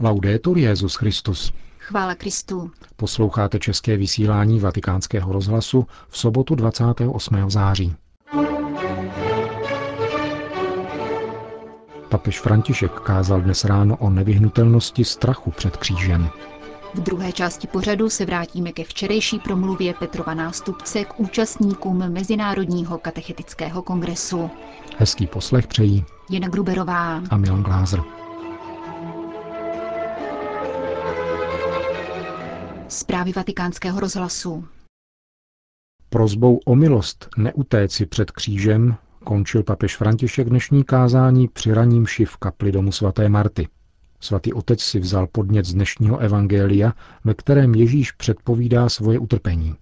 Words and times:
Laudetur 0.00 0.58
Jezus 0.58 0.94
Christus. 0.94 1.52
Chvála 1.78 2.14
Kristu. 2.14 2.70
Posloucháte 2.96 3.58
české 3.58 3.96
vysílání 3.96 4.60
Vatikánského 4.60 5.32
rozhlasu 5.32 5.86
v 6.08 6.18
sobotu 6.18 6.54
28. 6.54 7.50
září. 7.50 7.94
Papež 12.08 12.40
František 12.40 12.92
kázal 12.92 13.40
dnes 13.40 13.64
ráno 13.64 13.96
o 13.96 14.10
nevyhnutelnosti 14.10 15.04
strachu 15.04 15.50
před 15.50 15.76
křížem. 15.76 16.28
V 16.94 17.00
druhé 17.00 17.32
části 17.32 17.66
pořadu 17.66 18.10
se 18.10 18.24
vrátíme 18.24 18.72
ke 18.72 18.84
včerejší 18.84 19.38
promluvě 19.38 19.94
Petrova 19.94 20.34
nástupce 20.34 21.04
k 21.04 21.20
účastníkům 21.20 22.12
Mezinárodního 22.12 22.98
katechetického 22.98 23.82
kongresu. 23.82 24.50
Hezký 24.98 25.26
poslech 25.26 25.66
přejí 25.66 26.04
Jana 26.30 26.48
Gruberová 26.48 27.22
a 27.30 27.36
Milan 27.36 27.62
Glázer. 27.62 28.02
Zprávy 32.96 33.32
vatikánského 33.32 34.00
rozhlasu. 34.00 34.64
Prozbou 36.08 36.60
o 36.64 36.74
milost 36.74 37.28
neutéci 37.36 38.06
před 38.06 38.30
křížem 38.30 38.96
končil 39.24 39.62
papež 39.62 39.96
František 39.96 40.48
dnešní 40.48 40.84
kázání 40.84 41.48
při 41.48 41.74
raním 41.74 42.06
v 42.24 42.36
kapli 42.36 42.72
domu 42.72 42.92
svaté 42.92 43.28
Marty. 43.28 43.68
Svatý 44.20 44.52
otec 44.52 44.80
si 44.80 45.00
vzal 45.00 45.26
podnět 45.26 45.66
z 45.66 45.74
dnešního 45.74 46.18
evangelia, 46.18 46.92
ve 47.24 47.34
kterém 47.34 47.74
Ježíš 47.74 48.12
předpovídá 48.12 48.88
svoje 48.88 49.18
utrpení. 49.18 49.74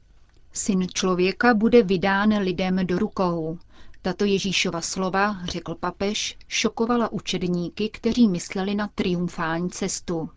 Syn 0.52 0.86
člověka 0.94 1.55
bude 1.55 1.83
vydán 1.83 2.38
lidem 2.38 2.86
do 2.86 2.98
rukou. 2.98 3.58
Tato 4.02 4.24
Ježíšova 4.24 4.80
slova, 4.80 5.36
řekl 5.44 5.74
papež, 5.74 6.38
šokovala 6.48 7.12
učedníky, 7.12 7.88
kteří 7.88 8.28
mysleli 8.28 8.74
na 8.74 8.88
triumfální 8.94 9.70
cestu. 9.70 10.30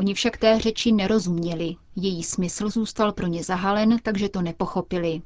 Oni 0.00 0.14
však 0.14 0.36
té 0.36 0.58
řeči 0.58 0.92
nerozuměli, 0.92 1.76
její 1.96 2.22
smysl 2.22 2.70
zůstal 2.70 3.12
pro 3.12 3.26
ně 3.26 3.44
zahalen, 3.44 3.98
takže 4.02 4.28
to 4.28 4.42
nepochopili. 4.42 5.22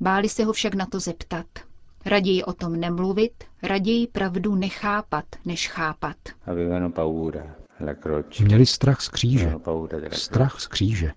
Báli 0.00 0.28
se 0.28 0.44
ho 0.44 0.52
však 0.52 0.74
na 0.74 0.86
to 0.86 1.00
zeptat. 1.00 1.46
Raději 2.06 2.44
o 2.44 2.52
tom 2.52 2.80
nemluvit, 2.80 3.32
raději 3.62 4.06
pravdu 4.06 4.54
nechápat, 4.54 5.24
než 5.44 5.68
chápat. 5.68 6.16
Měli 8.40 8.66
strach 8.66 9.00
z 9.00 9.08
kříže. 9.08 9.54
Strach 10.12 10.60
z 10.60 10.66
kříže. 10.66 11.12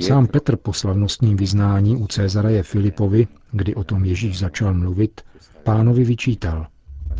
Sám 0.00 0.26
Petr 0.26 0.56
po 0.56 0.72
slavnostním 0.72 1.36
vyznání 1.36 1.96
u 1.96 2.06
Cezareje 2.06 2.62
Filipovi, 2.62 3.26
kdy 3.52 3.74
o 3.74 3.84
tom 3.84 4.04
Ježíš 4.04 4.38
začal 4.38 4.74
mluvit, 4.74 5.20
pánovi 5.62 6.04
vyčítal. 6.04 6.66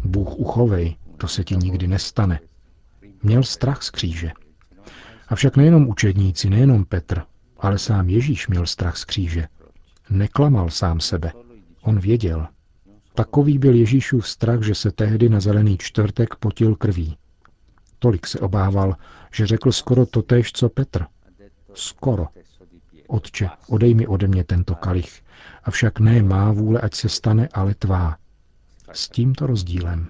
Bůh 0.05 0.39
uchovej, 0.39 0.97
to 1.17 1.29
se 1.29 1.45
ti 1.45 1.57
nikdy 1.57 1.87
nestane. 1.87 2.41
Měl 3.23 3.43
strach 3.43 3.83
z 3.83 3.91
kříže. 3.91 4.31
Avšak 5.29 5.57
nejenom 5.57 5.89
učedníci, 5.89 6.51
nejenom 6.51 6.85
Petr, 6.85 7.23
ale 7.59 7.79
sám 7.79 8.09
Ježíš 8.09 8.49
měl 8.49 8.67
strach 8.67 8.97
z 8.97 9.05
kříže. 9.05 9.49
Neklamal 10.11 10.71
sám 10.71 11.01
sebe. 11.01 11.33
On 11.83 12.01
věděl. 12.01 12.47
Takový 13.15 13.59
byl 13.59 13.75
Ježíšův 13.75 14.29
strach, 14.29 14.63
že 14.63 14.75
se 14.75 14.93
tehdy 14.93 15.29
na 15.29 15.41
zelený 15.41 15.79
čtvrtek 15.79 16.35
potil 16.35 16.77
krví. 16.77 17.17
Tolik 17.99 18.27
se 18.27 18.41
obával, 18.41 18.97
že 19.33 19.47
řekl 19.47 19.73
skoro 19.73 20.07
totéž, 20.07 20.53
co 20.53 20.69
Petr. 20.69 21.05
Skoro. 21.75 22.27
Otče, 23.07 23.49
odej 23.69 23.95
mi 23.95 24.07
ode 24.07 24.27
mě 24.27 24.45
tento 24.45 24.75
kalich. 24.75 25.23
Avšak 25.65 26.01
ne 26.01 26.23
má 26.23 26.53
vůle, 26.53 26.81
ať 26.81 26.95
se 26.95 27.09
stane, 27.09 27.49
ale 27.53 27.75
tvá. 27.75 28.17
S 28.93 29.09
tímto 29.09 29.47
rozdílem. 29.47 30.09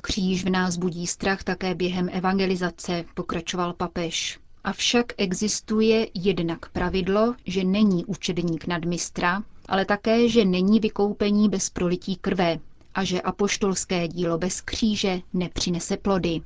Kříž 0.00 0.44
v 0.44 0.50
nás 0.50 0.76
budí 0.76 1.06
strach 1.06 1.42
také 1.44 1.74
během 1.74 2.08
evangelizace, 2.12 3.04
pokračoval 3.14 3.72
papež. 3.72 4.38
Avšak 4.64 5.06
existuje 5.16 6.06
jednak 6.14 6.68
pravidlo, 6.68 7.34
že 7.46 7.64
není 7.64 8.04
učedník 8.04 8.66
nadmistra, 8.66 9.42
ale 9.68 9.84
také, 9.84 10.28
že 10.28 10.44
není 10.44 10.80
vykoupení 10.80 11.48
bez 11.48 11.70
prolití 11.70 12.16
krve 12.16 12.58
a 12.94 13.04
že 13.04 13.20
apoštolské 13.20 14.08
dílo 14.08 14.38
bez 14.38 14.60
kříže 14.60 15.20
nepřinese 15.32 15.96
plody. 15.96 16.40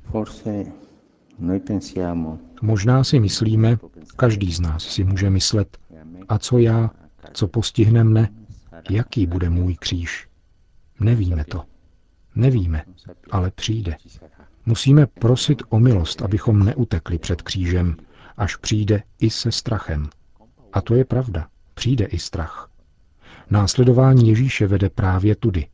Možná 2.61 3.03
si 3.03 3.19
myslíme, 3.19 3.77
každý 4.15 4.51
z 4.51 4.59
nás 4.59 4.83
si 4.83 5.03
může 5.03 5.29
myslet, 5.29 5.77
a 6.29 6.39
co 6.39 6.57
já, 6.57 6.91
co 7.33 7.47
postihne 7.47 8.03
mne, 8.03 8.29
jaký 8.89 9.27
bude 9.27 9.49
můj 9.49 9.75
kříž. 9.75 10.27
Nevíme 10.99 11.45
to. 11.45 11.68
Nevíme, 12.39 12.83
ale 13.31 13.51
přijde. 13.51 13.95
Musíme 14.65 15.07
prosit 15.07 15.63
o 15.69 15.79
milost, 15.79 16.21
abychom 16.21 16.65
neutekli 16.65 17.17
před 17.17 17.41
křížem, 17.41 17.95
až 18.37 18.55
přijde 18.55 19.03
i 19.19 19.29
se 19.29 19.51
strachem. 19.51 20.09
A 20.73 20.81
to 20.81 20.95
je 20.95 21.05
pravda. 21.05 21.47
Přijde 21.73 22.05
i 22.05 22.19
strach. 22.19 22.69
Následování 23.49 24.29
Ježíše 24.29 24.67
vede 24.67 24.89
právě 24.89 25.35
tudy. 25.35 25.67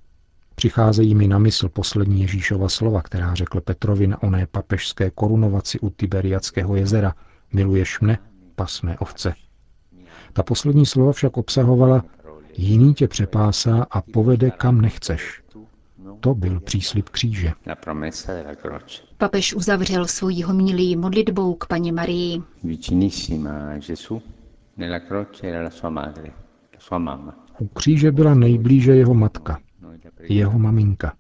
Přicházejí 0.56 1.16
mi 1.16 1.28
na 1.28 1.38
mysl 1.40 1.70
poslední 1.70 2.22
Ježíšova 2.22 2.70
slova, 2.70 3.02
která 3.02 3.36
řekl 3.36 3.62
Petrovi 3.62 4.08
na 4.08 4.24
oné 4.24 4.48
papežské 4.48 5.10
korunovaci 5.10 5.80
u 5.80 5.90
Tiberiackého 5.90 6.76
jezera. 6.76 7.16
Miluješ 7.54 8.00
mne, 8.00 8.18
pasmé 8.56 8.98
ovce. 8.98 9.34
Ta 10.34 10.44
poslední 10.44 10.86
slova 10.86 11.12
však 11.12 11.38
obsahovala, 11.38 12.04
jiný 12.58 12.94
tě 12.94 13.08
přepásá 13.08 13.88
a 13.92 14.02
povede 14.02 14.52
kam 14.52 14.82
nechceš. 14.82 15.45
To 16.20 16.36
byl 16.36 16.60
příslip 16.60 17.10
kříže. 17.10 17.52
Papež 19.18 19.54
uzavřel 19.54 20.08
svoji 20.08 20.42
homilii 20.42 20.96
modlitbou 20.96 21.54
k 21.54 21.68
paně 21.68 21.92
Marii. 21.92 22.42
U 27.60 27.68
kříže 27.68 28.12
byla 28.12 28.34
nejblíže 28.34 28.96
jeho 28.96 29.14
matka, 29.14 29.60
jeho 30.30 30.60
maminka. 30.60 31.14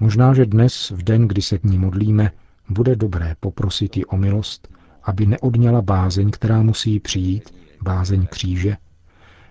Možná, 0.00 0.34
že 0.34 0.46
dnes, 0.46 0.90
v 0.90 1.02
den, 1.02 1.28
kdy 1.28 1.42
se 1.42 1.58
k 1.58 1.64
ní 1.64 1.78
modlíme, 1.78 2.30
bude 2.68 2.96
dobré 2.96 3.34
poprosit 3.40 3.96
ji 3.96 4.04
o 4.04 4.16
milost, 4.16 4.68
aby 5.02 5.26
neodňala 5.26 5.82
bázeň, 5.82 6.30
která 6.30 6.62
musí 6.62 7.00
přijít, 7.00 7.54
bázeň 7.82 8.26
kříže, 8.26 8.76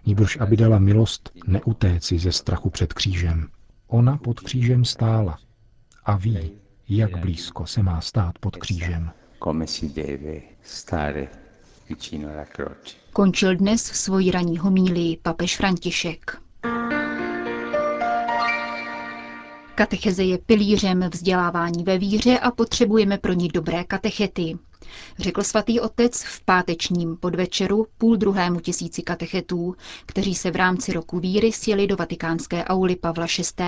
níbrž 0.05 0.37
aby 0.39 0.57
dala 0.57 0.79
milost 0.79 1.31
neutéci 1.47 2.19
ze 2.19 2.31
strachu 2.31 2.69
před 2.69 2.93
křížem. 2.93 3.47
Ona 3.87 4.17
pod 4.17 4.39
křížem 4.39 4.85
stála 4.85 5.37
a 6.03 6.17
ví, 6.17 6.51
jak 6.89 7.17
blízko 7.17 7.65
se 7.65 7.83
má 7.83 8.01
stát 8.01 8.39
pod 8.39 8.55
křížem. 8.57 9.11
Končil 13.13 13.55
dnes 13.55 13.83
svoji 13.83 14.31
ranní 14.31 14.57
homílii 14.57 15.17
papež 15.17 15.57
František. 15.57 16.37
Katecheze 19.75 20.23
je 20.23 20.37
pilířem 20.37 21.09
vzdělávání 21.13 21.83
ve 21.83 21.97
víře 21.97 22.39
a 22.39 22.51
potřebujeme 22.51 23.17
pro 23.17 23.33
ní 23.33 23.47
dobré 23.47 23.83
katechety, 23.83 24.57
řekl 25.19 25.43
svatý 25.43 25.79
otec 25.79 26.23
v 26.23 26.41
pátečním 26.45 27.17
podvečeru 27.17 27.87
půl 27.97 28.15
druhému 28.15 28.59
tisíci 28.59 29.01
katechetů, 29.01 29.75
kteří 30.05 30.35
se 30.35 30.51
v 30.51 30.55
rámci 30.55 30.93
roku 30.93 31.19
víry 31.19 31.51
sjeli 31.51 31.87
do 31.87 31.95
vatikánské 31.95 32.63
auly 32.63 32.95
Pavla 32.95 33.25
VI. 33.59 33.65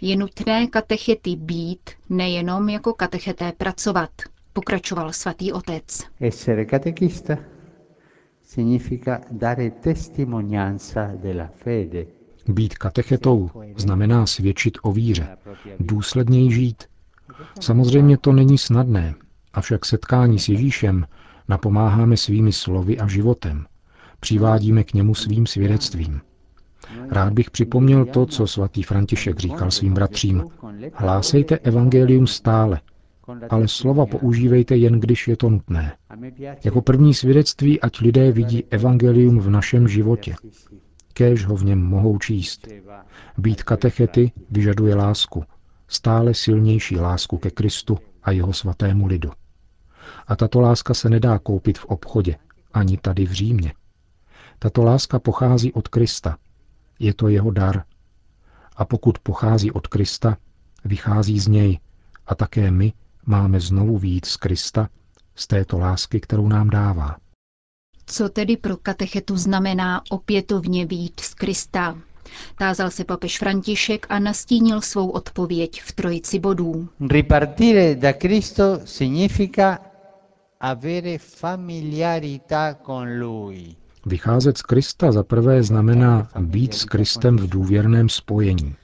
Je 0.00 0.16
nutné 0.16 0.66
katechety 0.66 1.36
být, 1.36 1.90
nejenom 2.10 2.68
jako 2.68 2.92
katecheté 2.94 3.52
pracovat, 3.52 4.10
pokračoval 4.52 5.12
svatý 5.12 5.52
otec. 5.52 6.00
Essere 6.20 6.66
catechista 6.66 7.38
significa 8.42 9.20
dare 9.30 9.70
testimonianza 9.70 11.10
della 11.22 11.50
fede. 11.64 12.06
Být 12.48 12.74
katechetou 12.78 13.50
znamená 13.76 14.26
svědčit 14.26 14.78
o 14.82 14.92
víře, 14.92 15.36
důsledněji 15.80 16.52
žít. 16.52 16.84
Samozřejmě 17.60 18.18
to 18.18 18.32
není 18.32 18.58
snadné, 18.58 19.14
avšak 19.54 19.84
setkání 19.84 20.38
s 20.38 20.48
Ježíšem 20.48 21.06
napomáháme 21.48 22.16
svými 22.16 22.52
slovy 22.52 22.98
a 22.98 23.06
životem. 23.06 23.66
Přivádíme 24.20 24.84
k 24.84 24.94
němu 24.94 25.14
svým 25.14 25.46
svědectvím. 25.46 26.20
Rád 27.10 27.32
bych 27.32 27.50
připomněl 27.50 28.04
to, 28.04 28.26
co 28.26 28.46
svatý 28.46 28.82
František 28.82 29.38
říkal 29.38 29.70
svým 29.70 29.94
bratřím. 29.94 30.44
Hlásejte 30.94 31.58
evangelium 31.58 32.26
stále, 32.26 32.80
ale 33.50 33.68
slova 33.68 34.06
používejte 34.06 34.76
jen, 34.76 35.00
když 35.00 35.28
je 35.28 35.36
to 35.36 35.50
nutné. 35.50 35.96
Jako 36.64 36.82
první 36.82 37.14
svědectví, 37.14 37.80
ať 37.80 38.00
lidé 38.00 38.32
vidí 38.32 38.64
evangelium 38.70 39.38
v 39.38 39.50
našem 39.50 39.88
životě. 39.88 40.34
Kéž 41.12 41.46
ho 41.46 41.56
v 41.56 41.64
něm 41.64 41.82
mohou 41.82 42.18
číst. 42.18 42.68
Být 43.38 43.62
katechety 43.62 44.32
vyžaduje 44.50 44.94
lásku, 44.94 45.44
stále 45.88 46.34
silnější 46.34 46.96
lásku 46.96 47.38
ke 47.38 47.50
Kristu 47.50 47.98
a 48.22 48.30
jeho 48.30 48.52
svatému 48.52 49.06
lidu. 49.06 49.30
A 50.26 50.36
tato 50.36 50.60
láska 50.60 50.94
se 50.94 51.10
nedá 51.10 51.38
koupit 51.38 51.78
v 51.78 51.84
obchodě, 51.84 52.36
ani 52.72 52.96
tady 52.96 53.26
v 53.26 53.32
Římě. 53.32 53.72
Tato 54.58 54.82
láska 54.82 55.18
pochází 55.18 55.72
od 55.72 55.88
Krista. 55.88 56.36
Je 56.98 57.14
to 57.14 57.28
jeho 57.28 57.50
dar. 57.50 57.82
A 58.76 58.84
pokud 58.84 59.18
pochází 59.18 59.70
od 59.70 59.86
Krista, 59.86 60.36
vychází 60.84 61.40
z 61.40 61.48
něj 61.48 61.78
a 62.26 62.34
také 62.34 62.70
my 62.70 62.92
Máme 63.26 63.60
znovu 63.60 63.98
výjít 63.98 64.24
z 64.26 64.36
Krista, 64.36 64.88
z 65.34 65.46
této 65.46 65.78
lásky, 65.78 66.20
kterou 66.20 66.48
nám 66.48 66.70
dává. 66.70 67.16
Co 68.06 68.28
tedy 68.28 68.56
pro 68.56 68.76
katechetu 68.76 69.36
znamená 69.36 70.02
opětovně 70.10 70.86
být 70.86 71.20
z 71.20 71.34
Krista? 71.34 71.98
Tázal 72.58 72.90
se 72.90 73.04
papež 73.04 73.38
František 73.38 74.06
a 74.08 74.18
nastínil 74.18 74.80
svou 74.80 75.10
odpověď 75.10 75.82
v 75.82 75.92
trojici 75.92 76.38
bodů. 76.38 76.88
Ripartire 77.10 77.94
da 77.94 78.12
Cristo 78.12 78.80
significa 78.84 79.78
Vycházet 84.06 84.58
z 84.58 84.62
Krista 84.62 85.12
za 85.12 85.22
prvé 85.22 85.62
znamená 85.62 86.28
být 86.40 86.74
s 86.74 86.84
Kristem 86.84 87.36
v 87.36 87.48
důvěrném 87.48 88.08
spojení. 88.08 88.74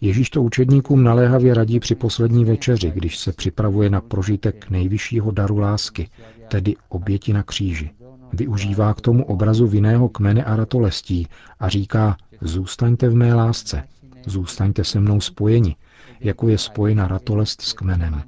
Ježíš 0.00 0.30
to 0.30 0.42
učedníkům 0.42 1.04
naléhavě 1.04 1.54
radí 1.54 1.80
při 1.80 1.94
poslední 1.94 2.44
večeři, 2.44 2.90
když 2.90 3.18
se 3.18 3.32
připravuje 3.32 3.90
na 3.90 4.00
prožitek 4.00 4.70
nejvyššího 4.70 5.30
daru 5.30 5.58
lásky, 5.58 6.08
tedy 6.48 6.76
oběti 6.88 7.32
na 7.32 7.42
kříži. 7.42 7.90
Využívá 8.32 8.94
k 8.94 9.00
tomu 9.00 9.24
obrazu 9.24 9.66
vinného 9.66 10.08
kmene 10.08 10.44
a 10.44 10.56
ratolestí 10.56 11.28
a 11.60 11.68
říká, 11.68 12.16
zůstaňte 12.40 13.08
v 13.08 13.14
mé 13.14 13.34
lásce, 13.34 13.82
zůstaňte 14.26 14.84
se 14.84 15.00
mnou 15.00 15.20
spojeni, 15.20 15.76
jako 16.20 16.48
je 16.48 16.58
spojena 16.58 17.08
ratolest 17.08 17.62
s 17.62 17.72
kmenem. 17.72 18.22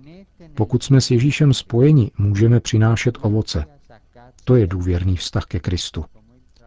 Pokud 0.58 0.82
jsme 0.82 1.00
s 1.00 1.10
Ježíšem 1.10 1.55
spojeni, 1.55 2.10
můžeme 2.19 2.60
přinášet 2.60 3.19
ovoce. 3.20 3.64
To 4.44 4.56
je 4.56 4.66
důvěrný 4.66 5.16
vztah 5.16 5.44
ke 5.44 5.60
Kristu. 5.60 6.05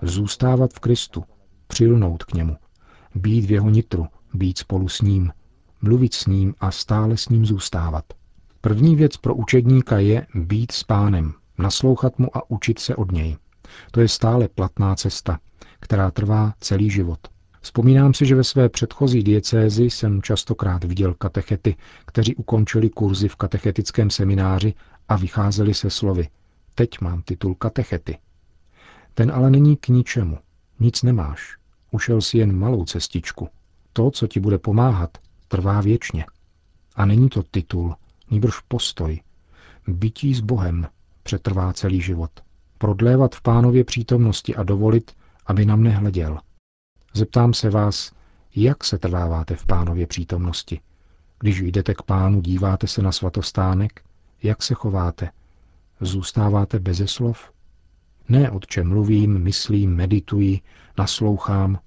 Zůstávat 0.01 0.73
v 0.73 0.79
Kristu, 0.79 1.23
přilnout 1.67 2.23
k 2.23 2.33
němu, 2.33 2.57
být 3.15 3.45
v 3.45 3.51
jeho 3.51 3.69
nitru, 3.69 4.07
být 4.33 4.57
spolu 4.57 4.89
s 4.89 5.01
ním, 5.01 5.31
mluvit 5.81 6.13
s 6.13 6.25
ním 6.25 6.55
a 6.59 6.71
stále 6.71 7.17
s 7.17 7.29
ním 7.29 7.45
zůstávat. 7.45 8.05
První 8.61 8.95
věc 8.95 9.17
pro 9.17 9.35
učedníka 9.35 9.99
je 9.99 10.27
být 10.35 10.71
s 10.71 10.83
pánem, 10.83 11.33
naslouchat 11.57 12.19
mu 12.19 12.37
a 12.37 12.51
učit 12.51 12.79
se 12.79 12.95
od 12.95 13.11
něj. 13.11 13.37
To 13.91 14.01
je 14.01 14.07
stále 14.07 14.47
platná 14.47 14.95
cesta, 14.95 15.39
která 15.79 16.11
trvá 16.11 16.53
celý 16.59 16.89
život. 16.89 17.19
Vzpomínám 17.61 18.13
si, 18.13 18.25
že 18.25 18.35
ve 18.35 18.43
své 18.43 18.69
předchozí 18.69 19.23
diecézi 19.23 19.83
jsem 19.83 20.21
častokrát 20.21 20.83
viděl 20.83 21.13
katechety, 21.13 21.75
kteří 22.05 22.35
ukončili 22.35 22.89
kurzy 22.89 23.27
v 23.27 23.35
katechetickém 23.35 24.09
semináři 24.09 24.73
a 25.09 25.15
vycházeli 25.15 25.73
se 25.73 25.89
slovy. 25.89 26.27
Teď 26.75 27.01
mám 27.01 27.21
titul 27.21 27.55
katechety. 27.55 28.17
Ten 29.13 29.31
ale 29.31 29.49
není 29.49 29.77
k 29.77 29.87
ničemu. 29.87 30.37
Nic 30.79 31.03
nemáš. 31.03 31.57
Ušel 31.91 32.21
si 32.21 32.37
jen 32.37 32.57
malou 32.57 32.85
cestičku. 32.85 33.49
To, 33.93 34.11
co 34.11 34.27
ti 34.27 34.39
bude 34.39 34.57
pomáhat, 34.57 35.17
trvá 35.47 35.81
věčně. 35.81 36.25
A 36.95 37.05
není 37.05 37.29
to 37.29 37.43
titul, 37.43 37.95
nýbrž 38.31 38.59
postoj. 38.67 39.21
Bytí 39.87 40.33
s 40.33 40.39
Bohem 40.39 40.87
přetrvá 41.23 41.73
celý 41.73 42.01
život. 42.01 42.31
Prodlévat 42.77 43.35
v 43.35 43.41
pánově 43.41 43.83
přítomnosti 43.83 44.55
a 44.55 44.63
dovolit, 44.63 45.11
aby 45.45 45.65
nám 45.65 45.83
nehleděl. 45.83 46.39
Zeptám 47.13 47.53
se 47.53 47.69
vás, 47.69 48.11
jak 48.55 48.83
se 48.83 48.97
trváváte 48.97 49.55
v 49.55 49.65
pánově 49.65 50.07
přítomnosti? 50.07 50.79
Když 51.39 51.59
jdete 51.59 51.93
k 51.93 52.01
pánu, 52.01 52.41
díváte 52.41 52.87
se 52.87 53.01
na 53.01 53.11
svatostánek, 53.11 54.03
jak 54.43 54.63
se 54.63 54.73
chováte? 54.73 55.29
Zůstáváte 56.01 56.79
beze 56.79 57.07
slov? 57.07 57.51
Ne, 58.29 58.51
od 58.51 58.67
čem 58.67 58.87
mluvím, 58.87 59.39
myslím, 59.39 59.95
medituji, 59.95 60.59
naslouchám. 60.97 61.79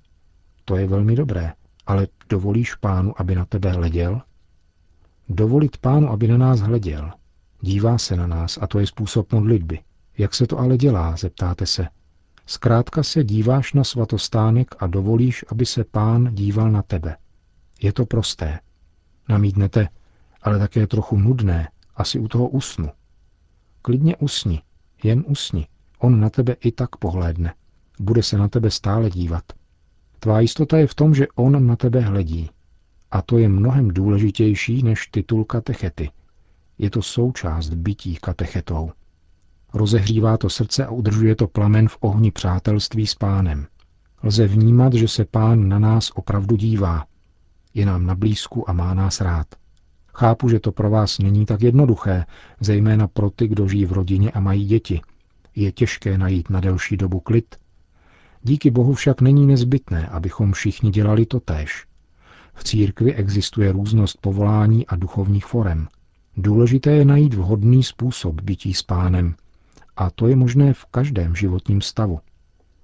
To 0.64 0.76
je 0.76 0.86
velmi 0.86 1.16
dobré, 1.16 1.52
ale 1.86 2.08
dovolíš 2.28 2.74
pánu, 2.74 3.20
aby 3.20 3.34
na 3.34 3.44
tebe 3.44 3.72
hleděl? 3.72 4.22
Dovolit 5.28 5.76
pánu, 5.76 6.10
aby 6.10 6.28
na 6.28 6.38
nás 6.38 6.60
hleděl. 6.60 7.10
Dívá 7.60 7.98
se 7.98 8.16
na 8.16 8.26
nás 8.26 8.58
a 8.60 8.66
to 8.66 8.78
je 8.78 8.86
způsob 8.86 9.32
modlitby. 9.32 9.78
Jak 10.18 10.34
se 10.34 10.46
to 10.46 10.58
ale 10.58 10.76
dělá, 10.76 11.16
zeptáte 11.16 11.66
se. 11.66 11.88
Zkrátka 12.46 13.02
se 13.02 13.24
díváš 13.24 13.72
na 13.72 13.84
svatostánek 13.84 14.74
a 14.78 14.86
dovolíš, 14.86 15.44
aby 15.48 15.66
se 15.66 15.84
pán 15.84 16.34
díval 16.34 16.70
na 16.70 16.82
tebe. 16.82 17.16
Je 17.82 17.92
to 17.92 18.06
prosté. 18.06 18.60
Namítnete, 19.28 19.88
ale 20.42 20.58
také 20.58 20.86
trochu 20.86 21.16
nudné, 21.16 21.68
asi 21.96 22.18
u 22.18 22.28
toho 22.28 22.48
usnu. 22.48 22.90
Klidně 23.82 24.16
usni, 24.16 24.62
jen 25.02 25.24
usni. 25.26 25.66
On 25.98 26.20
na 26.20 26.30
tebe 26.30 26.56
i 26.60 26.72
tak 26.72 26.96
pohlédne. 26.96 27.54
Bude 28.00 28.22
se 28.22 28.38
na 28.38 28.48
tebe 28.48 28.70
stále 28.70 29.10
dívat. 29.10 29.44
Tvá 30.18 30.40
jistota 30.40 30.78
je 30.78 30.86
v 30.86 30.94
tom, 30.94 31.14
že 31.14 31.26
on 31.34 31.66
na 31.66 31.76
tebe 31.76 32.00
hledí. 32.00 32.50
A 33.10 33.22
to 33.22 33.38
je 33.38 33.48
mnohem 33.48 33.88
důležitější 33.88 34.82
než 34.82 35.06
titul 35.06 35.44
katechety. 35.44 36.10
Je 36.78 36.90
to 36.90 37.02
součást 37.02 37.70
bytí 37.70 38.16
katechetou. 38.16 38.92
Rozehřívá 39.74 40.36
to 40.36 40.50
srdce 40.50 40.86
a 40.86 40.90
udržuje 40.90 41.36
to 41.36 41.46
plamen 41.46 41.88
v 41.88 41.98
ohni 42.00 42.30
přátelství 42.30 43.06
s 43.06 43.14
pánem. 43.14 43.66
Lze 44.22 44.46
vnímat, 44.46 44.94
že 44.94 45.08
se 45.08 45.24
pán 45.24 45.68
na 45.68 45.78
nás 45.78 46.10
opravdu 46.14 46.56
dívá. 46.56 47.04
Je 47.74 47.86
nám 47.86 48.06
na 48.06 48.14
blízku 48.14 48.70
a 48.70 48.72
má 48.72 48.94
nás 48.94 49.20
rád. 49.20 49.46
Chápu, 50.14 50.48
že 50.48 50.60
to 50.60 50.72
pro 50.72 50.90
vás 50.90 51.18
není 51.18 51.46
tak 51.46 51.62
jednoduché, 51.62 52.24
zejména 52.60 53.08
pro 53.08 53.30
ty, 53.30 53.48
kdo 53.48 53.68
žijí 53.68 53.86
v 53.86 53.92
rodině 53.92 54.30
a 54.30 54.40
mají 54.40 54.64
děti. 54.64 55.00
Je 55.56 55.72
těžké 55.72 56.18
najít 56.18 56.50
na 56.50 56.60
delší 56.60 56.96
dobu 56.96 57.20
klid. 57.20 57.56
Díky 58.42 58.70
Bohu 58.70 58.94
však 58.94 59.20
není 59.20 59.46
nezbytné, 59.46 60.06
abychom 60.06 60.52
všichni 60.52 60.90
dělali 60.90 61.26
to 61.26 61.40
též. 61.40 61.86
V 62.54 62.64
církvi 62.64 63.14
existuje 63.14 63.72
různost 63.72 64.18
povolání 64.20 64.86
a 64.86 64.96
duchovních 64.96 65.46
forem. 65.46 65.88
Důležité 66.36 66.90
je 66.90 67.04
najít 67.04 67.34
vhodný 67.34 67.82
způsob 67.82 68.40
bytí 68.40 68.74
s 68.74 68.82
pánem, 68.82 69.34
a 69.96 70.10
to 70.10 70.26
je 70.26 70.36
možné 70.36 70.74
v 70.74 70.84
každém 70.84 71.36
životním 71.36 71.80
stavu. 71.80 72.20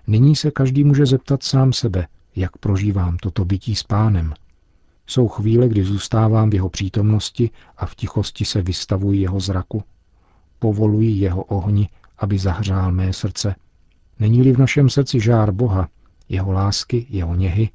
Nyní 0.07 0.37
se 0.37 0.51
každý 0.51 0.85
může 0.85 1.07
zeptat 1.07 1.43
sám 1.43 1.73
sebe, 1.73 2.07
jak 2.37 2.59
prožívám 2.59 3.17
toto 3.17 3.45
bytí 3.45 3.75
s 3.75 3.83
pánem. 3.83 4.35
Jsou 5.07 5.29
chvíle, 5.29 5.69
kdy 5.69 5.85
zůstávám 5.85 6.51
v 6.51 6.55
jeho 6.55 6.69
přítomnosti 6.69 7.51
a 7.77 7.87
v 7.87 7.95
tichosti 7.95 8.45
se 8.45 8.63
vystavuji 8.63 9.21
jeho 9.21 9.41
zraku. 9.41 9.83
Povoluji 10.59 11.11
jeho 11.11 11.45
ohni, 11.45 11.89
aby 12.19 12.39
zahřál 12.39 12.93
mé 12.93 13.13
srdce. 13.13 13.55
Není-li 14.19 14.53
v 14.53 14.59
našem 14.59 14.91
srdci 14.91 15.21
žár 15.21 15.53
Boha, 15.53 15.89
jeho 16.29 16.53
lásky, 16.53 17.07
jeho 17.11 17.35
něhy, 17.35 17.71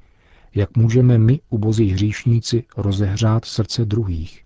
jak 0.54 0.76
můžeme 0.76 1.18
my, 1.18 1.40
ubozí 1.50 1.90
hříšníci, 1.90 2.64
rozehřát 2.76 3.44
srdce 3.44 3.84
druhých? 3.84 4.44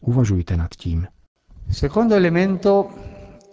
Uvažujte 0.00 0.56
nad 0.56 0.74
tím. 0.74 1.06
Secondo 1.70 2.14
elemento 2.14 2.90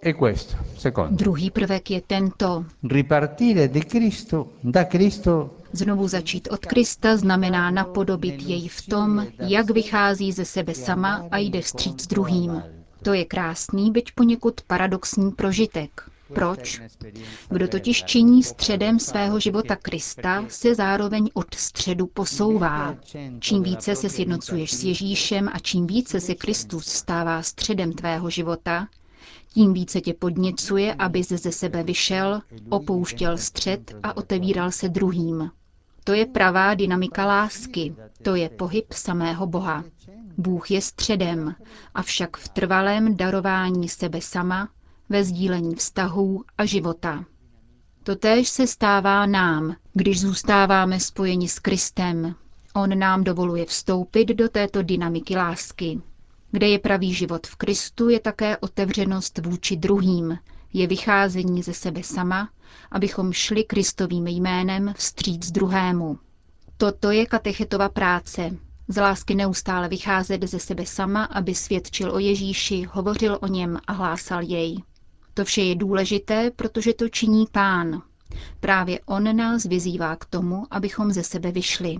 è 0.01 0.15
questo. 0.15 0.57
Secondo. 0.77 1.15
Druhý 1.15 1.51
prvek 1.51 1.89
je 1.89 2.01
tento. 2.01 2.65
Ripartire 2.81 3.69
di 3.69 3.85
Cristo, 3.85 4.57
da 4.61 4.87
Cristo 4.87 5.61
Znovu 5.73 6.07
začít 6.07 6.47
od 6.51 6.65
Krista 6.65 7.17
znamená 7.17 7.71
napodobit 7.71 8.41
jej 8.41 8.67
v 8.67 8.81
tom, 8.87 9.27
jak 9.39 9.69
vychází 9.71 10.31
ze 10.31 10.45
sebe 10.45 10.75
sama 10.75 11.27
a 11.31 11.37
jde 11.37 11.61
vstříc 11.61 12.07
druhým. 12.07 12.63
To 13.03 13.13
je 13.13 13.25
krásný, 13.25 13.91
byť 13.91 14.11
poněkud 14.15 14.61
paradoxní 14.61 15.31
prožitek. 15.31 16.11
Proč? 16.33 16.81
Kdo 17.49 17.67
totiž 17.67 18.03
činí 18.03 18.43
středem 18.43 18.99
svého 18.99 19.39
života 19.39 19.75
Krista, 19.75 20.45
se 20.47 20.75
zároveň 20.75 21.29
od 21.33 21.55
středu 21.55 22.07
posouvá. 22.07 22.95
Čím 23.39 23.63
více 23.63 23.95
se 23.95 24.09
sjednocuješ 24.09 24.73
s 24.73 24.83
Ježíšem 24.83 25.49
a 25.53 25.59
čím 25.59 25.87
více 25.87 26.19
se 26.19 26.35
Kristus 26.35 26.85
stává 26.87 27.41
středem 27.41 27.93
tvého 27.93 28.29
života, 28.29 28.87
tím 29.53 29.73
více 29.73 30.01
tě 30.01 30.13
podněcuje, 30.13 30.93
aby 30.93 31.23
ze 31.23 31.51
sebe 31.51 31.83
vyšel, 31.83 32.41
opouštěl 32.69 33.37
střed 33.37 33.95
a 34.03 34.17
otevíral 34.17 34.71
se 34.71 34.89
druhým. 34.89 35.51
To 36.03 36.13
je 36.13 36.25
pravá 36.25 36.73
dynamika 36.73 37.25
lásky, 37.25 37.95
to 38.21 38.35
je 38.35 38.49
pohyb 38.49 38.93
samého 38.93 39.47
Boha. 39.47 39.83
Bůh 40.37 40.71
je 40.71 40.81
středem, 40.81 41.55
avšak 41.95 42.37
v 42.37 42.49
trvalém 42.49 43.17
darování 43.17 43.89
sebe 43.89 44.21
sama, 44.21 44.69
ve 45.09 45.23
sdílení 45.23 45.75
vztahů 45.75 46.43
a 46.57 46.65
života. 46.65 47.25
Totéž 48.03 48.49
se 48.49 48.67
stává 48.67 49.25
nám, 49.25 49.75
když 49.93 50.21
zůstáváme 50.21 50.99
spojeni 50.99 51.47
s 51.47 51.59
Kristem. 51.59 52.35
On 52.75 52.99
nám 52.99 53.23
dovoluje 53.23 53.65
vstoupit 53.65 54.25
do 54.25 54.49
této 54.49 54.81
dynamiky 54.81 55.35
lásky. 55.35 56.01
Kde 56.51 56.67
je 56.67 56.79
pravý 56.79 57.13
život 57.13 57.47
v 57.47 57.55
Kristu, 57.55 58.09
je 58.09 58.19
také 58.19 58.57
otevřenost 58.57 59.37
vůči 59.45 59.75
druhým, 59.77 60.37
je 60.73 60.87
vycházení 60.87 61.63
ze 61.63 61.73
sebe 61.73 62.03
sama, 62.03 62.49
abychom 62.91 63.33
šli 63.33 63.63
Kristovým 63.63 64.27
jménem 64.27 64.93
vstříc 64.97 65.51
druhému. 65.51 66.19
Toto 66.77 67.11
je 67.11 67.25
katechetova 67.25 67.89
práce. 67.89 68.51
Z 68.87 68.97
lásky 69.01 69.35
neustále 69.35 69.87
vycházet 69.89 70.43
ze 70.43 70.59
sebe 70.59 70.85
sama, 70.85 71.23
aby 71.23 71.55
svědčil 71.55 72.11
o 72.15 72.19
Ježíši, 72.19 72.83
hovořil 72.91 73.37
o 73.41 73.47
něm 73.47 73.79
a 73.87 73.93
hlásal 73.93 74.41
jej. 74.43 74.83
To 75.33 75.45
vše 75.45 75.61
je 75.61 75.75
důležité, 75.75 76.51
protože 76.55 76.93
to 76.93 77.09
činí 77.09 77.45
pán. 77.51 78.01
Právě 78.59 78.99
on 79.05 79.35
nás 79.35 79.63
vyzývá 79.63 80.15
k 80.15 80.25
tomu, 80.25 80.67
abychom 80.71 81.11
ze 81.11 81.23
sebe 81.23 81.51
vyšli. 81.51 81.97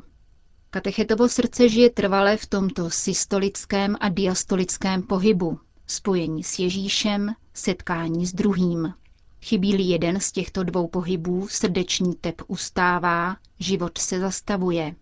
Katechetovo 0.74 1.30
srdce 1.30 1.70
žije 1.70 1.90
trvale 1.90 2.38
v 2.38 2.46
tomto 2.46 2.90
systolickém 2.90 3.96
a 4.00 4.10
diastolickém 4.10 5.04
pohybu. 5.04 5.60
spojení 5.88 6.44
s 6.44 6.60
Ježíšem, 6.60 7.34
setkání 7.54 8.26
s 8.26 8.34
druhým. 8.34 8.94
Chybí-li 9.42 9.84
jeden 9.84 10.20
z 10.20 10.32
těchto 10.32 10.64
dvou 10.64 10.88
pohybů, 10.88 11.48
srdeční 11.48 12.16
tep 12.16 12.42
ustává, 12.48 13.38
život 13.60 13.98
se 13.98 14.20
zastavuje. 14.20 14.96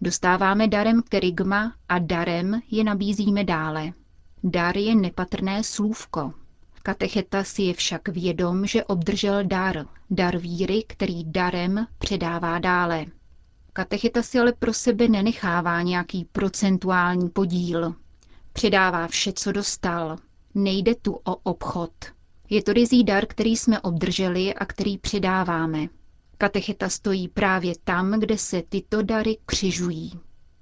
Dostáváme 0.00 0.68
darem 0.68 1.02
kerygma 1.08 1.74
a 1.88 1.98
darem 1.98 2.60
je 2.70 2.84
nabízíme 2.84 3.44
dále. 3.44 3.92
Dar 4.44 4.76
je 4.76 4.94
nepatrné 4.94 5.64
slůvko. 5.64 6.32
Katecheta 6.82 7.44
si 7.44 7.62
je 7.62 7.74
však 7.74 8.08
vědom, 8.08 8.66
že 8.66 8.84
obdržel 8.84 9.44
dar, 9.44 9.86
dar 10.10 10.36
víry, 10.36 10.84
který 10.86 11.24
darem 11.24 11.86
předává 11.98 12.58
dále. 12.58 13.06
Katecheta 13.72 14.22
si 14.22 14.38
ale 14.38 14.52
pro 14.52 14.72
sebe 14.72 15.08
nenechává 15.08 15.82
nějaký 15.82 16.24
procentuální 16.24 17.28
podíl. 17.28 17.94
Předává 18.52 19.06
vše, 19.08 19.32
co 19.32 19.52
dostal. 19.52 20.16
Nejde 20.54 20.94
tu 20.94 21.12
o 21.12 21.36
obchod. 21.36 21.92
Je 22.50 22.62
to 22.62 22.72
rizí 22.72 23.04
dar, 23.04 23.26
který 23.26 23.56
jsme 23.56 23.80
obdrželi 23.80 24.54
a 24.54 24.66
který 24.66 24.98
předáváme. 24.98 25.88
Katecheta 26.38 26.88
stojí 26.88 27.28
právě 27.28 27.74
tam, 27.84 28.20
kde 28.20 28.38
se 28.38 28.62
tyto 28.68 29.02
dary 29.02 29.38
křižují. 29.46 30.12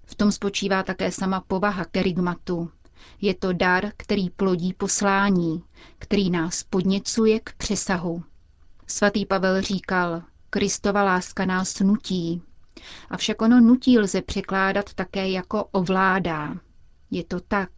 V 0.05 0.15
tom 0.15 0.33
spočívá 0.33 0.83
také 0.83 1.13
sama 1.13 1.41
povaha 1.41 1.85
kerygmatu. 1.85 2.71
Je 3.21 3.35
to 3.35 3.53
dar, 3.53 3.93
který 3.97 4.31
plodí 4.31 4.73
poslání, 4.73 5.63
který 5.99 6.31
nás 6.31 6.63
podněcuje 6.63 7.41
k 7.41 7.53
přesahu. 7.57 8.23
Svatý 8.87 9.27
Pavel 9.27 9.63
říkal, 9.63 10.23
Kristova 10.51 11.05
láska 11.05 11.45
nás 11.45 11.81
nutí. 11.81 12.43
Avšak 13.11 13.43
ono 13.43 13.61
nutí 13.61 13.99
lze 13.99 14.23
překládat 14.23 14.95
také 14.95 15.29
jako 15.29 15.65
ovládá. 15.65 16.57
Je 17.11 17.25
to 17.25 17.41
tak. 17.41 17.71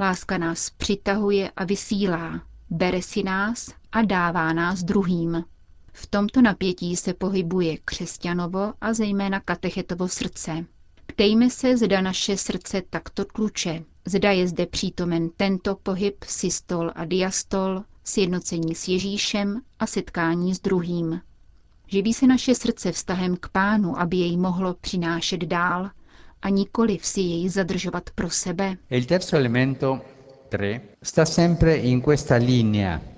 Láska 0.00 0.38
nás 0.38 0.70
přitahuje 0.70 1.50
a 1.56 1.64
vysílá, 1.64 2.42
bere 2.70 3.02
si 3.02 3.22
nás 3.22 3.70
a 3.92 4.02
dává 4.02 4.52
nás 4.52 4.82
druhým. 4.82 5.44
V 5.92 6.06
tomto 6.06 6.42
napětí 6.42 6.96
se 6.96 7.14
pohybuje 7.14 7.76
křesťanovo 7.84 8.74
a 8.80 8.92
zejména 8.92 9.40
katechetovo 9.40 10.08
srdce. 10.08 10.64
Ptejme 11.06 11.50
se, 11.50 11.76
zda 11.76 12.00
naše 12.00 12.36
srdce 12.36 12.82
takto 12.90 13.24
tluče, 13.24 13.84
zda 14.04 14.30
je 14.32 14.48
zde 14.48 14.66
přítomen 14.66 15.30
tento 15.36 15.74
pohyb 15.74 16.24
systol 16.24 16.92
a 16.94 17.04
diastol, 17.04 17.84
sjednocení 18.04 18.74
s 18.74 18.88
Ježíšem 18.88 19.60
a 19.78 19.86
setkání 19.86 20.54
s 20.54 20.60
druhým. 20.60 21.20
Živí 21.88 22.14
se 22.14 22.26
naše 22.26 22.54
srdce 22.54 22.92
vztahem 22.92 23.36
k 23.40 23.48
pánu, 23.48 24.00
aby 24.00 24.16
jej 24.16 24.36
mohlo 24.36 24.74
přinášet 24.74 25.40
dál 25.44 25.90
a 26.42 26.48
nikoli 26.48 26.98
si 27.02 27.20
jej 27.20 27.48
zadržovat 27.48 28.10
pro 28.14 28.30
sebe. 28.30 28.76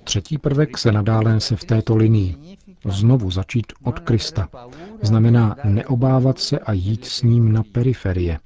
Třetí 0.05 0.39
prvek 0.39 0.79
se 0.79 0.93
nadále 0.93 1.41
se 1.41 1.57
v 1.57 1.65
této 1.65 1.97
linii. 1.97 2.57
Znovu 2.85 3.31
začít 3.31 3.67
od 3.83 3.99
Krista. 3.99 4.49
Znamená 5.03 5.57
neobávat 5.65 6.39
se 6.39 6.59
a 6.59 6.73
jít 6.73 7.05
s 7.05 7.23
ním 7.23 7.53
na 7.53 7.63
periferie. 7.73 8.39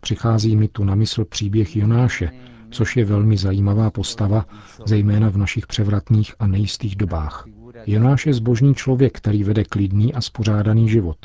Přichází 0.00 0.56
mi 0.56 0.68
tu 0.68 0.84
na 0.84 0.94
mysl 0.94 1.24
příběh 1.24 1.76
Jonáše, 1.76 2.30
což 2.70 2.96
je 2.96 3.04
velmi 3.04 3.36
zajímavá 3.36 3.90
postava, 3.90 4.46
zejména 4.86 5.28
v 5.30 5.36
našich 5.36 5.66
převratných 5.66 6.34
a 6.38 6.46
nejistých 6.46 6.96
dobách. 6.96 7.44
Jonáš 7.86 8.26
je 8.26 8.34
zbožný 8.34 8.74
člověk, 8.74 9.16
který 9.16 9.44
vede 9.44 9.64
klidný 9.64 10.14
a 10.14 10.20
spořádaný 10.20 10.88
život. 10.88 11.16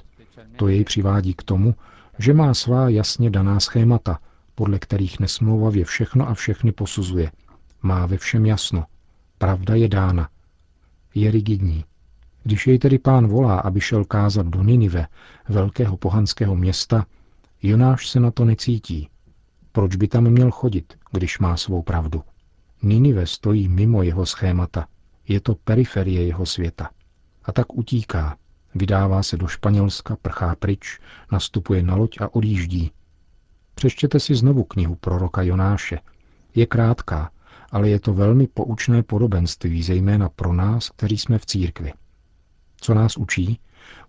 To 0.55 0.67
jej 0.67 0.83
přivádí 0.83 1.33
k 1.33 1.43
tomu, 1.43 1.75
že 2.19 2.33
má 2.33 2.53
svá 2.53 2.89
jasně 2.89 3.29
daná 3.29 3.59
schémata, 3.59 4.19
podle 4.55 4.79
kterých 4.79 5.19
nesmlouvavě 5.19 5.85
všechno 5.85 6.29
a 6.29 6.33
všechny 6.33 6.71
posuzuje. 6.71 7.31
Má 7.81 8.05
ve 8.05 8.17
všem 8.17 8.45
jasno. 8.45 8.85
Pravda 9.37 9.75
je 9.75 9.87
dána. 9.87 10.29
Je 11.15 11.31
rigidní. 11.31 11.85
Když 12.43 12.67
jej 12.67 12.79
tedy 12.79 12.99
pán 12.99 13.27
volá, 13.27 13.59
aby 13.59 13.81
šel 13.81 14.05
kázat 14.05 14.47
do 14.47 14.63
Ninive, 14.63 15.07
velkého 15.49 15.97
pohanského 15.97 16.55
města, 16.55 17.05
Jonáš 17.63 18.09
se 18.09 18.19
na 18.19 18.31
to 18.31 18.45
necítí. 18.45 19.09
Proč 19.71 19.95
by 19.95 20.07
tam 20.07 20.29
měl 20.29 20.51
chodit, 20.51 20.93
když 21.11 21.39
má 21.39 21.57
svou 21.57 21.81
pravdu? 21.81 22.23
Ninive 22.81 23.25
stojí 23.25 23.67
mimo 23.67 24.03
jeho 24.03 24.25
schémata. 24.25 24.87
Je 25.27 25.39
to 25.39 25.55
periferie 25.55 26.25
jeho 26.25 26.45
světa. 26.45 26.89
A 27.43 27.51
tak 27.51 27.77
utíká. 27.77 28.37
Vydává 28.75 29.23
se 29.23 29.37
do 29.37 29.47
Španělska, 29.47 30.17
prchá 30.21 30.55
pryč, 30.55 30.99
nastupuje 31.31 31.83
na 31.83 31.95
loď 31.95 32.21
a 32.21 32.35
odjíždí. 32.35 32.91
Přeštěte 33.75 34.19
si 34.19 34.35
znovu 34.35 34.63
knihu 34.63 34.95
proroka 34.95 35.41
Jonáše. 35.41 35.99
Je 36.55 36.65
krátká, 36.65 37.31
ale 37.71 37.89
je 37.89 37.99
to 37.99 38.13
velmi 38.13 38.47
poučné 38.47 39.03
podobenství, 39.03 39.83
zejména 39.83 40.29
pro 40.29 40.53
nás, 40.53 40.89
kteří 40.89 41.17
jsme 41.17 41.37
v 41.37 41.45
církvi. 41.45 41.93
Co 42.81 42.93
nás 42.93 43.17
učí? 43.17 43.59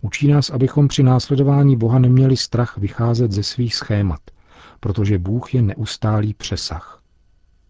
Učí 0.01 0.27
nás, 0.27 0.49
abychom 0.49 0.87
při 0.87 1.03
následování 1.03 1.77
Boha 1.77 1.99
neměli 1.99 2.37
strach 2.37 2.77
vycházet 2.77 3.31
ze 3.31 3.43
svých 3.43 3.75
schémat, 3.75 4.19
protože 4.79 5.19
Bůh 5.19 5.53
je 5.53 5.61
neustálý 5.61 6.33
přesah. 6.33 7.03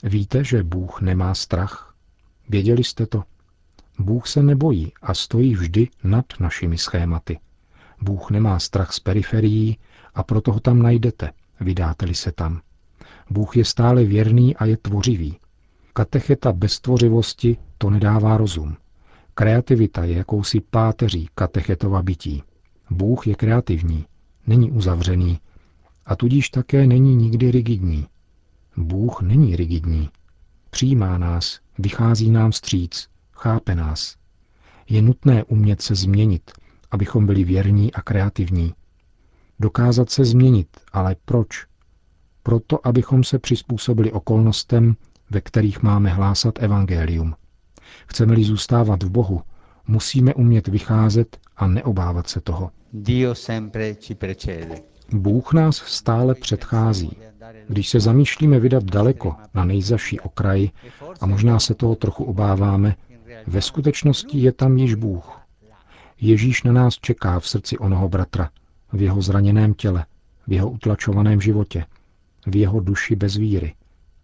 Víte, 0.04 0.44
že 0.44 0.64
Bůh 0.64 1.02
nemá 1.02 1.36
strach? 1.36 1.96
Věděli 2.50 2.84
jste 2.84 3.06
to? 3.06 3.24
Bůh 4.00 4.28
se 4.28 4.44
nebojí 4.44 4.92
a 5.02 5.14
stojí 5.14 5.56
vždy 5.56 5.88
nad 6.04 6.26
našimi 6.40 6.78
schématy. 6.78 7.40
Bůh 8.02 8.32
nemá 8.32 8.60
strach 8.60 8.94
z 8.94 9.00
periferií 9.00 9.78
a 10.14 10.24
proto 10.24 10.54
ho 10.54 10.60
tam 10.60 10.82
najdete, 10.82 11.32
vydáte-li 11.60 12.16
se 12.16 12.32
tam. 12.32 12.62
Bůh 13.30 13.58
je 13.58 13.66
stále 13.66 14.04
věrný 14.04 14.56
a 14.56 14.66
je 14.66 14.78
tvořivý. 14.78 15.38
Katecheta 15.94 16.52
bez 16.52 16.80
tvořivosti 16.80 17.58
to 17.78 17.90
nedává 17.90 18.38
rozum. 18.38 18.78
Kreativita 19.34 20.04
je 20.04 20.18
jakousi 20.18 20.62
páteří 20.62 21.30
katechetova 21.36 22.02
bytí. 22.02 22.44
Bůh 22.90 23.28
je 23.28 23.36
kreativní, 23.36 24.06
není 24.48 24.72
uzavřený 24.72 25.40
a 26.06 26.16
tudíž 26.16 26.50
také 26.50 26.88
není 26.88 27.16
nikdy 27.16 27.52
rigidní. 27.52 28.08
Bůh 28.78 29.22
není 29.22 29.56
rigidní. 29.56 30.10
Přijímá 30.70 31.18
nás, 31.18 31.60
vychází 31.80 32.32
nám 32.32 32.52
stříc, 32.52 33.08
chápe 33.40 33.76
nás. 33.76 34.16
Je 34.90 35.02
nutné 35.02 35.44
umět 35.44 35.82
se 35.82 35.96
změnit, 35.96 36.52
abychom 36.92 37.26
byli 37.26 37.44
věrní 37.44 37.94
a 37.94 38.02
kreativní. 38.02 38.74
Dokázat 39.60 40.10
se 40.10 40.26
změnit, 40.26 40.68
ale 40.94 41.16
proč? 41.26 41.66
Proto, 42.44 42.88
abychom 42.88 43.24
se 43.24 43.40
přizpůsobili 43.40 44.12
okolnostem, 44.12 44.96
ve 45.30 45.42
kterých 45.42 45.84
máme 45.84 46.10
hlásat 46.10 46.60
evangelium. 46.64 47.36
Chceme-li 48.08 48.44
zůstávat 48.44 49.04
v 49.04 49.10
Bohu, 49.10 49.42
musíme 49.88 50.34
umět 50.34 50.68
vycházet 50.68 51.38
a 51.58 51.68
neobávat 51.68 52.30
se 52.30 52.42
toho. 52.42 52.72
Bůh 55.14 55.54
nás 55.54 55.76
stále 55.78 56.36
předchází. 56.36 57.18
Když 57.68 57.90
se 57.90 58.00
zamýšlíme 58.00 58.60
vydat 58.60 58.84
daleko 58.84 59.36
na 59.54 59.66
nejzaší 59.66 60.20
okraji 60.20 60.72
a 61.22 61.26
možná 61.26 61.60
se 61.60 61.74
toho 61.74 61.96
trochu 61.96 62.24
obáváme, 62.24 62.96
ve 63.48 63.62
skutečnosti 63.62 64.38
je 64.38 64.52
tam 64.52 64.78
již 64.78 64.96
Bůh. 64.96 65.40
Ježíš 66.22 66.64
na 66.64 66.72
nás 66.72 66.96
čeká 66.96 67.40
v 67.40 67.48
srdci 67.48 67.78
onoho 67.78 68.10
bratra, 68.10 68.50
v 68.94 69.02
jeho 69.02 69.22
zraněném 69.22 69.74
těle, 69.74 70.06
v 70.48 70.54
jeho 70.54 70.70
utlačovaném 70.70 71.42
životě, 71.42 71.86
v 72.48 72.56
jeho 72.56 72.80
duši 72.80 73.16
bez 73.16 73.36
víry. 73.36 73.74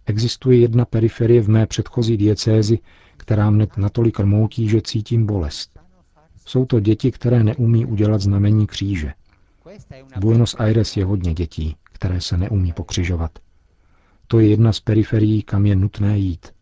Existuje 0.05 0.60
jedna 0.60 0.86
periferie 0.86 1.41
v 1.41 1.50
mé 1.50 1.67
předchozí 1.67 2.17
diecézi, 2.17 2.79
která 3.17 3.50
mne 3.50 3.67
natolik 3.77 4.19
rmoutí, 4.19 4.69
že 4.69 4.81
cítím 4.81 5.25
bolest. 5.25 5.79
Jsou 6.45 6.65
to 6.65 6.79
děti, 6.79 7.12
které 7.12 7.43
neumí 7.43 7.86
udělat 7.86 8.22
znamení 8.22 8.67
kříže. 8.67 9.13
Buenos 10.19 10.55
Aires 10.60 10.98
je 10.98 11.05
hodně 11.05 11.34
dětí, 11.34 11.75
které 11.84 12.22
se 12.22 12.38
neumí 12.38 12.74
pokřižovat. 12.74 13.39
To 14.27 14.39
je 14.39 14.48
jedna 14.48 14.74
z 14.74 14.79
periferií, 14.79 15.43
kam 15.43 15.65
je 15.65 15.75
nutné 15.75 16.17
jít. 16.17 16.54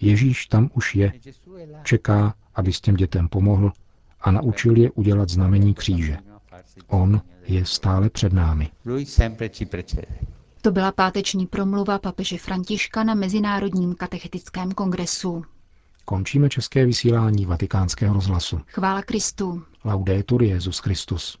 Ježíš 0.00 0.46
tam 0.46 0.70
už 0.74 0.94
je, 0.94 1.12
čeká, 1.82 2.34
aby 2.54 2.72
s 2.72 2.80
těm 2.80 2.96
dětem 2.96 3.28
pomohl 3.28 3.72
a 4.20 4.30
naučil 4.30 4.76
je 4.76 4.90
udělat 4.90 5.28
znamení 5.28 5.74
kříže. 5.74 6.16
On 6.86 7.20
je 7.46 7.64
stále 7.64 8.10
před 8.10 8.32
námi. 8.32 8.70
To 10.62 10.72
byla 10.72 10.92
páteční 10.92 11.46
promluva 11.46 11.98
papeže 11.98 12.38
Františka 12.38 13.04
na 13.04 13.14
Mezinárodním 13.14 13.94
katechetickém 13.94 14.72
kongresu. 14.72 15.44
Končíme 16.04 16.48
české 16.48 16.86
vysílání 16.86 17.46
vatikánského 17.46 18.14
rozhlasu. 18.14 18.60
Chvála 18.66 19.02
Kristu. 19.02 19.62
Laudetur 19.84 20.42
Jezus 20.42 20.78
Christus. 20.78 21.38